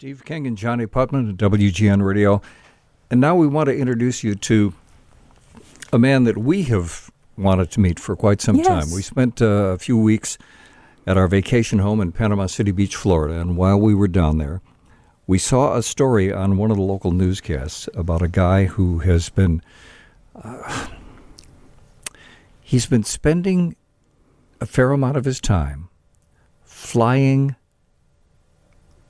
[0.00, 2.40] Steve King and Johnnie Putman at WGN Radio.
[3.10, 4.72] And now we want to introduce you to
[5.92, 8.66] a man that we have wanted to meet for quite some Yes.
[8.66, 8.90] time.
[8.94, 10.38] We spent uh, a few weeks
[11.06, 14.62] at our vacation home in Panama City Beach, Florida, and while we were down there,
[15.26, 19.28] we saw a story on one of the local newscasts about a guy who has
[19.28, 19.60] been
[20.34, 20.86] uh,
[22.62, 23.76] he's been spending
[24.62, 25.90] a fair amount of his time
[26.64, 27.54] flying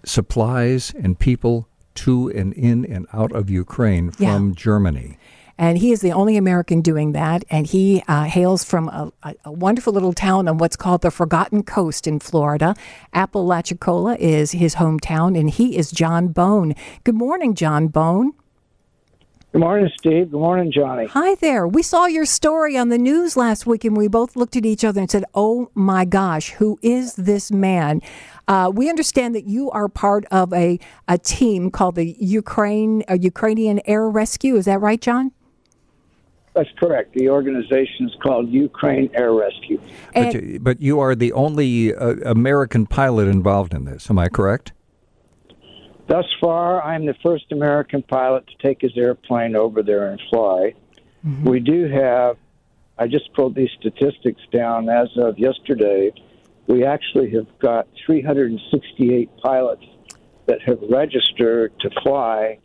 [0.04, 4.34] supplies and people to and in and out of Ukraine Yeah.
[4.34, 5.18] from Germany.
[5.58, 7.44] And he is the only American doing that.
[7.50, 11.10] And he uh, hails from a, a, a wonderful little town on what's called the
[11.10, 12.74] Forgotten Coast in Florida.
[13.12, 16.74] Apalachicola is his hometown, and he is John Bone.
[17.04, 18.32] Good morning, John Bone.
[19.52, 20.30] Good morning, Steve.
[20.30, 21.08] Good morning, Johnnie.
[21.08, 21.66] Hi there.
[21.66, 24.84] We saw your story on the news last week, and we both looked at each
[24.84, 28.00] other and said, Oh my gosh, who is this man?
[28.50, 33.14] Uh, we understand that you are part of a, a team called the Ukraine uh,
[33.14, 34.56] Ukrainian Air Rescue.
[34.56, 35.30] Is that right, John?
[36.54, 37.14] That's correct.
[37.14, 39.80] The organization is called Ukraine Air Rescue.
[40.12, 44.10] But, you, but you are the only uh, American pilot involved in this.
[44.10, 44.72] Am I correct?
[46.08, 50.74] Thus far, I'm the first American pilot to take his airplane over there and fly.
[51.44, 52.36] We do have,
[52.98, 56.12] I just pulled these statistics down as of yesterday.
[56.70, 59.84] We actually have got 368 pilots
[60.46, 62.58] that have registered to fly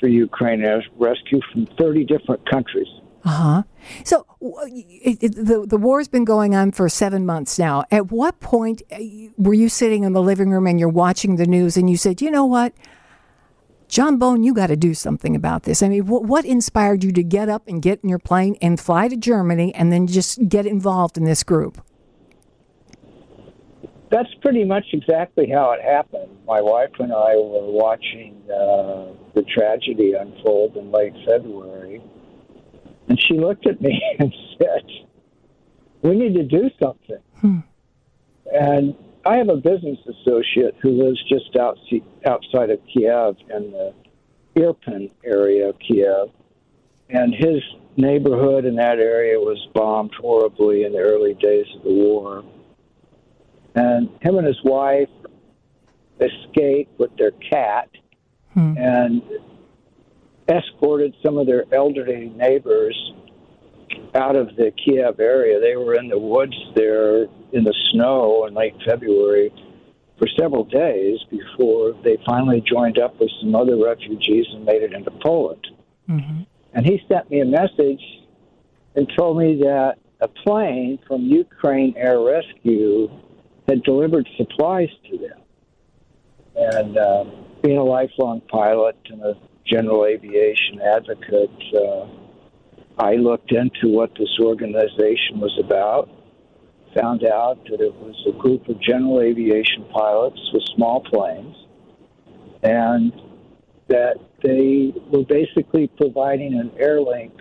[0.00, 0.64] for Ukraine
[0.96, 2.88] Rescue from 30 different countries.
[3.24, 3.62] Uh huh.
[4.04, 7.84] So it, it, the the war's been going on for seven months now.
[7.92, 8.98] At what point uh,
[9.36, 12.20] were you sitting in the living room and you're watching the news and you said,
[12.20, 12.72] you know what,
[13.86, 15.82] John Bone, you got to do something about this?
[15.82, 18.80] I mean, what, what inspired you to get up and get in your plane and
[18.80, 21.80] fly to Germany and then just get involved in this group?
[24.10, 26.30] That's pretty much exactly how it happened.
[26.46, 32.02] My wife and I were watching uh, the tragedy unfold in late February,
[33.08, 34.84] and she looked at me and said,
[36.02, 37.22] "We need to do something."
[38.50, 38.94] And
[39.26, 41.78] I have a business associate who lives just out,
[42.24, 43.94] outside of Kiev in the
[44.56, 46.30] Irpin area of Kiev,
[47.10, 47.62] and his
[47.98, 52.42] neighborhood in that area was bombed horribly in the early days of the war
[53.78, 55.08] and him and his wife
[56.20, 57.88] escaped with their cat
[58.52, 58.74] hmm.
[58.76, 59.22] and
[60.48, 62.96] escorted some of their elderly neighbors
[64.14, 65.60] out of the Kiev area.
[65.60, 69.52] They were in the woods there in the snow in late February
[70.18, 74.92] for several days before they finally joined up with some other refugees and made it
[74.92, 75.64] into Poland.
[76.08, 76.42] Mm-hmm.
[76.72, 78.02] And he sent me a message
[78.96, 83.08] and told me that a plane from Ukraine Air Rescue
[83.68, 85.40] had delivered supplies to them.
[86.56, 89.34] And um, being a lifelong pilot and a
[89.66, 92.06] general aviation advocate, uh,
[92.98, 96.08] I looked into what this organization was about,
[96.94, 101.54] found out that it was a group of general aviation pilots with small planes,
[102.62, 103.12] and
[103.88, 107.32] that they were basically providing an air link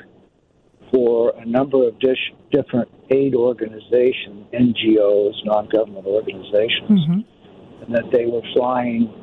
[0.91, 7.83] for a number of dish, different aid organizations, NGOs, non-government organizations, mm-hmm.
[7.83, 9.13] and that they were flying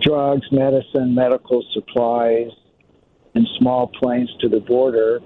[0.00, 2.50] drugs, medicine, medical supplies
[3.34, 5.20] in small planes to the border,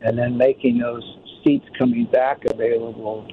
[0.00, 1.02] and then making those
[1.44, 3.26] seats coming back available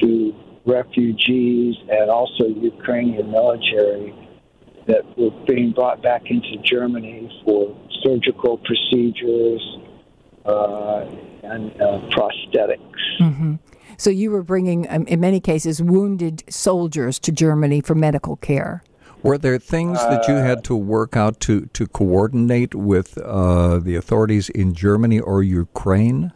[0.00, 0.34] to
[0.66, 4.14] refugees and also Ukrainian military
[4.86, 9.62] that were being brought back into Germany for surgical procedures
[10.46, 11.04] uh,
[11.42, 13.58] and uh, prosthetics.
[13.98, 18.82] So you were bringing, um, in many cases, wounded soldiers to Germany for medical care.
[19.22, 23.96] Were there things that you had to work out to, to coordinate with uh, the
[23.96, 26.32] authorities in Germany or Ukraine?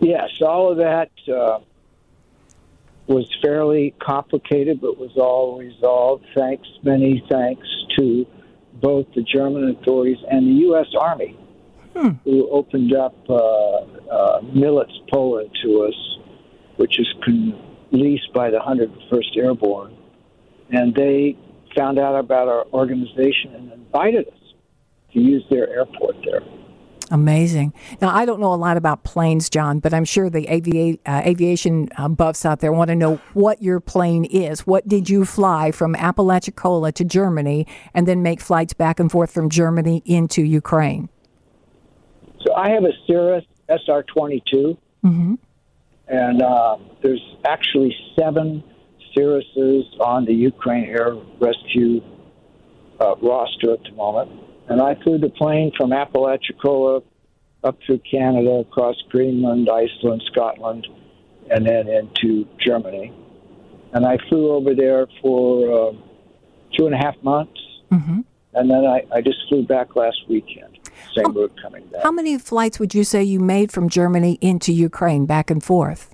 [0.00, 1.58] Yes, all of that uh,
[3.06, 6.24] was fairly complicated, but was all resolved.
[6.34, 7.66] Thanks, many thanks
[7.98, 8.26] to
[8.74, 10.86] both the German authorities and the U.S.
[10.98, 11.36] Army,
[12.24, 16.18] who opened up uh, uh, Mielec, Poland to us,
[16.76, 17.60] which is con-
[17.92, 19.96] leased by the 101st Airborne.
[20.70, 21.38] And they
[21.76, 24.54] found out about our organization and invited us
[25.12, 26.42] to use their airport there.
[27.10, 27.74] Amazing.
[28.00, 31.88] Now, I don't know a lot about planes, John, but I'm sure the uh, aviation
[32.10, 34.66] buffs out there want to know what your plane is.
[34.66, 39.30] What did you fly from Apalachicola to Germany and then make flights back and forth
[39.30, 41.10] from Germany into Ukraine?
[42.46, 44.76] So I have a Cirrus SR 22,
[46.08, 48.62] and uh, there's actually seven
[49.16, 52.02] Cirruses on the Ukraine Air Rescue
[53.00, 54.30] uh, roster at the moment.
[54.68, 57.02] And I flew the plane from Apalachicola
[57.62, 60.86] up through Canada, across Greenland, Iceland, Scotland,
[61.50, 63.12] and then into Germany.
[63.92, 65.92] And I flew over there for uh,
[66.76, 67.60] two and a half months.
[67.90, 68.20] hmm
[68.52, 70.73] And then I, I just flew back last weekend.
[71.16, 72.02] Same route coming back.
[72.02, 76.10] How many flights would you say you made from Germany into Ukraine back and forth?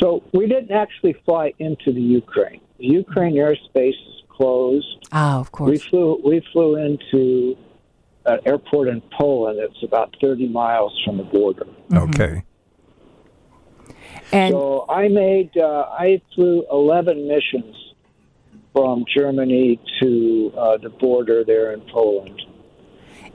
[0.00, 2.60] So we didn't actually fly into the Ukraine.
[2.78, 5.08] The Ukraine airspace is closed.
[5.12, 5.70] Ah, of course.
[5.70, 5.90] We course.
[5.90, 7.56] flew we flew into
[8.26, 11.66] an airport in Poland that's about 30 miles from the border.
[11.92, 12.44] Okay.
[14.32, 17.74] And so I made uh, I flew 11 missions
[18.72, 22.40] from Germany to uh, the border there in Poland.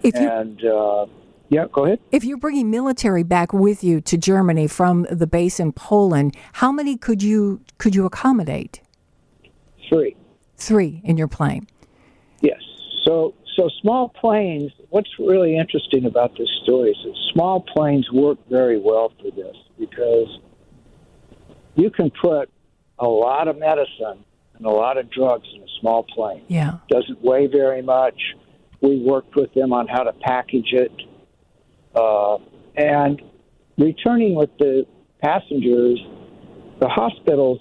[0.03, 1.05] If you And uh,
[1.49, 1.99] yeah, go ahead.
[2.11, 6.71] if you're bringing military back with you to Germany from the base in Poland, how
[6.71, 8.81] many could you could you accommodate?
[9.89, 10.15] Three.
[10.57, 11.67] Three in your plane.
[12.41, 12.61] Yes.
[13.05, 14.71] So so small planes.
[14.89, 19.55] What's really interesting about this story is that small planes work very well for this
[19.79, 20.39] because
[21.75, 22.49] you can put
[22.99, 24.23] a lot of medicine
[24.55, 26.43] and a lot of drugs in a small plane.
[26.47, 26.77] Yeah.
[26.89, 28.19] Doesn't weigh very much.
[28.83, 30.91] We worked with them on how to package it,
[31.95, 32.37] uh,
[32.75, 33.19] and
[33.77, 34.85] returning with the
[35.21, 35.99] passengers.
[36.79, 37.59] The hospitals,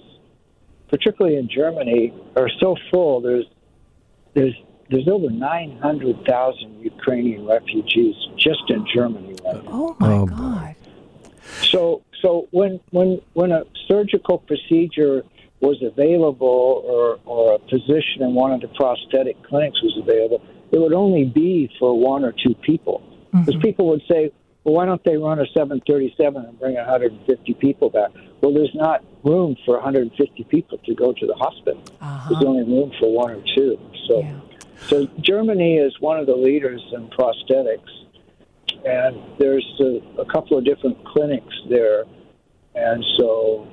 [0.89, 3.21] particularly in Germany, are so full.
[3.21, 3.47] There's
[4.35, 4.55] there's
[4.91, 9.71] there's over 900,000 Ukrainian refugees just in Germany right now.
[9.71, 10.27] Oh my Oh.
[10.27, 10.75] God.
[11.71, 15.23] So so when when when a surgical procedure
[15.61, 20.41] was available or or a physician in one of the prosthetic clinics was available,
[20.73, 23.03] it would only be for one or two people.
[23.33, 24.31] Because people would say,
[24.65, 28.11] well, why don't they run a 737 and bring 150 people back?
[28.43, 31.83] Well, there's not room for 150 people to go to the hospital.
[32.01, 32.29] Uh-huh.
[32.31, 33.79] There's only room for one or two.
[34.09, 34.21] So.
[34.21, 34.41] Yeah.
[34.89, 37.89] So Germany is one of the leaders in prosthetics,
[38.85, 42.05] and there's a, a couple of different clinics there,
[42.75, 43.69] and so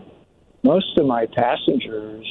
[0.63, 2.25] most of my passengers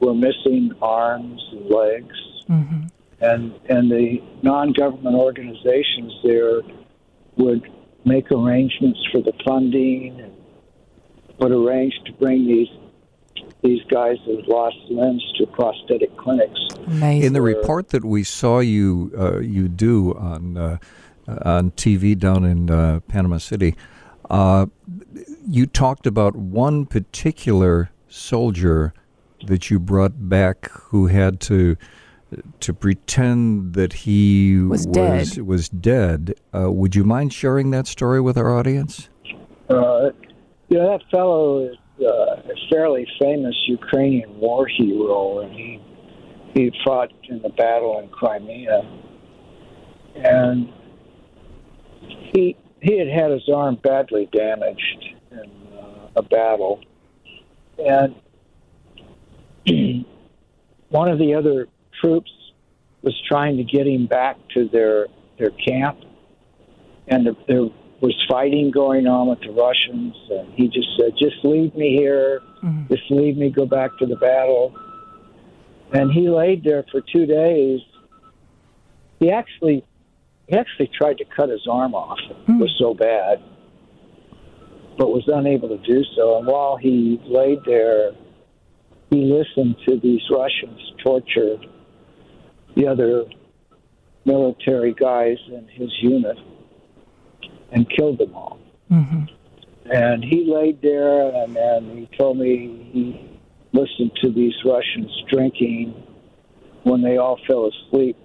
[0.00, 2.16] were missing arms and legs,
[2.46, 2.86] hmm
[3.20, 6.62] and and the non-government organizations there
[7.36, 7.70] would
[8.04, 10.32] make arrangements for the funding and
[11.38, 12.68] would arrange to bring these
[13.62, 16.58] these guys that had lost limbs to prosthetic clinics.
[16.86, 17.24] Amazing.
[17.24, 20.78] In the report that we saw you uh, you do on uh,
[21.42, 23.76] on TV down in uh, Panama City,
[24.30, 24.66] uh,
[25.46, 28.92] you talked about one particular soldier
[29.46, 31.76] that you brought back who had to
[32.60, 35.38] to pretend that he Was dead.
[35.38, 36.34] was dead.
[36.54, 39.08] Uh, would you mind sharing that story with our audience?
[39.68, 40.10] Uh,
[40.68, 45.80] you know, that fellow is uh, a fairly famous Ukrainian war hero, and he
[46.54, 48.80] he fought in the battle in Crimea,
[50.16, 50.72] and
[52.32, 56.80] he he had had his arm badly damaged in uh, a battle,
[57.78, 58.14] and
[60.88, 61.68] one of the other
[62.00, 62.30] troops
[63.02, 65.06] was trying to get him back to their
[65.38, 65.98] their camp,
[67.08, 67.62] and the, there
[68.00, 72.42] was fighting going on with the Russians, and he just said, "Just leave me here.
[72.62, 72.88] Mhm.
[72.88, 74.74] Just leave me go back to the battle."
[75.92, 77.80] And he laid there for two days.
[79.18, 79.82] He actually,
[80.46, 82.18] he actually tried to cut his arm off.
[82.48, 83.40] It was so bad,
[84.96, 86.38] but was unable to do so.
[86.38, 88.12] And while he laid there,
[89.10, 91.58] he listened to these Russians torture
[92.76, 93.24] the other
[94.24, 96.36] military guys in his unit
[97.72, 98.58] and killed them all.
[98.88, 99.24] hmm
[99.90, 103.38] And he laid there, and then he told me he
[103.72, 105.94] listened to these Russians drinking.
[106.82, 108.16] When they all fell asleep,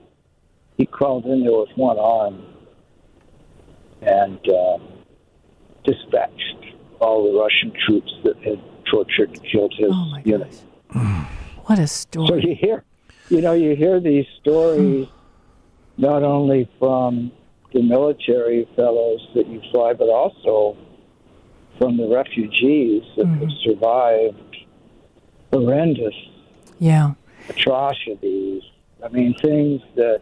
[0.77, 2.41] he crawled in there with one arm
[4.01, 4.77] and uh,
[5.83, 6.55] dispatched
[6.99, 8.59] all the Russian troops that had
[8.89, 10.61] tortured and killed his Oh my unit.
[10.93, 11.27] gosh.
[11.65, 12.27] What a story!
[12.27, 12.83] So you hear,
[13.29, 15.07] you know, you hear these stories
[15.97, 17.31] not only from
[17.73, 20.77] the military fellows that you fly, but also
[21.77, 23.41] from the refugees that mm-hmm.
[23.41, 24.55] have survived
[25.51, 26.15] horrendous
[26.79, 27.13] Yeah.
[27.49, 28.63] atrocities.
[29.03, 30.21] I mean, things that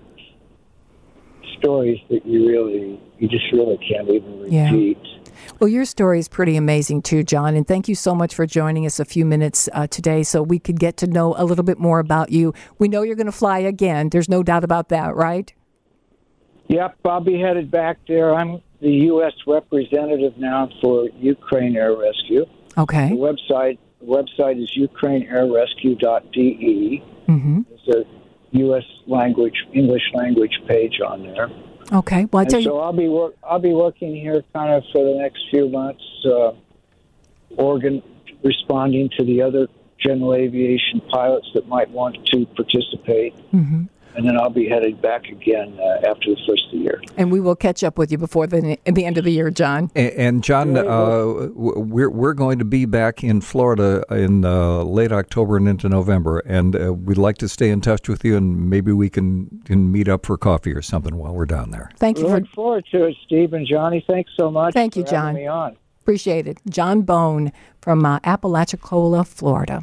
[1.59, 4.71] stories that you really, you just really can't even Yeah.
[5.59, 7.55] Well, your story is pretty amazing too, John.
[7.55, 10.59] And thank you so much for joining us a few minutes uh, today so we
[10.59, 12.53] could get to know a little bit more about you.
[12.79, 14.09] We know you're going to fly again.
[14.09, 15.51] There's no doubt about that, right?
[16.67, 18.33] Yep, I'll be headed back there.
[18.33, 19.33] I'm the U.S.
[19.47, 22.45] representative now for Ukraine Air Rescue.
[22.75, 23.11] The Okay.
[23.11, 27.03] website the website is ukraineairrescue.de.
[27.29, 27.61] Mm-hmm.
[27.69, 28.03] There's a
[28.57, 28.83] U.S.
[29.07, 31.49] language, English language page on there.
[31.93, 32.25] Okay.
[32.25, 35.19] Well, And you, so I'll be work, I'll be working here kind of for the
[35.19, 36.53] next few months, uh,
[37.55, 38.01] organ
[38.43, 39.67] responding to the other
[39.99, 43.83] general aviation pilots that might want to participate, Mm-hmm.
[44.15, 47.01] And then I'll be headed back again uh, after the first of the year.
[47.17, 49.89] and we will catch up with you before the the end of the year, John.
[49.95, 55.11] A- And John, uh, we're we're going to be back in Florida in uh, late
[55.11, 58.69] October and into November, and uh, we'd like to stay in touch with you, and
[58.69, 61.89] maybe we can, can meet up for coffee or something while we're down there.
[61.97, 64.03] Thank you for forward to it, Steve and Johnnie.
[64.05, 64.73] Thanks so much.
[64.73, 65.41] Thank you, for having John.
[65.43, 65.77] Me on.
[66.01, 66.59] appreciate it.
[66.69, 67.51] John Bone
[67.81, 69.81] from uh, Apalachicola, Florida.